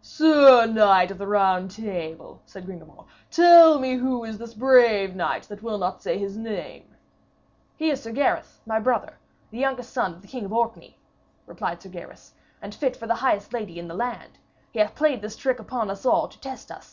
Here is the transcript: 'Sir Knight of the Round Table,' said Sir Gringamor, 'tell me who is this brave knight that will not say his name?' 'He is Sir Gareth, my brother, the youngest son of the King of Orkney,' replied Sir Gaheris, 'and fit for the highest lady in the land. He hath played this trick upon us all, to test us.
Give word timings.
'Sir 0.00 0.64
Knight 0.64 1.10
of 1.10 1.18
the 1.18 1.26
Round 1.26 1.70
Table,' 1.70 2.40
said 2.46 2.62
Sir 2.62 2.64
Gringamor, 2.66 3.04
'tell 3.30 3.78
me 3.78 3.92
who 3.96 4.24
is 4.24 4.38
this 4.38 4.54
brave 4.54 5.14
knight 5.14 5.42
that 5.42 5.62
will 5.62 5.76
not 5.76 6.00
say 6.02 6.16
his 6.16 6.34
name?' 6.38 6.96
'He 7.76 7.90
is 7.90 8.02
Sir 8.02 8.10
Gareth, 8.10 8.58
my 8.64 8.80
brother, 8.80 9.18
the 9.50 9.58
youngest 9.58 9.92
son 9.92 10.14
of 10.14 10.22
the 10.22 10.28
King 10.28 10.46
of 10.46 10.52
Orkney,' 10.54 10.96
replied 11.46 11.82
Sir 11.82 11.90
Gaheris, 11.90 12.32
'and 12.62 12.74
fit 12.74 12.96
for 12.96 13.06
the 13.06 13.16
highest 13.16 13.52
lady 13.52 13.78
in 13.78 13.86
the 13.88 13.92
land. 13.94 14.38
He 14.70 14.78
hath 14.78 14.94
played 14.94 15.20
this 15.20 15.36
trick 15.36 15.58
upon 15.58 15.90
us 15.90 16.06
all, 16.06 16.26
to 16.26 16.40
test 16.40 16.70
us. 16.72 16.90